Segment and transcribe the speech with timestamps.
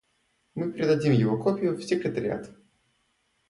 [0.55, 2.49] Мы передадим его копию в секретариат.